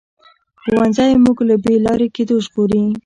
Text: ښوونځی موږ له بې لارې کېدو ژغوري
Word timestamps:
ښوونځی 0.61 1.11
موږ 1.23 1.37
له 1.49 1.55
بې 1.63 1.75
لارې 1.85 2.07
کېدو 2.15 2.35
ژغوري 2.45 2.83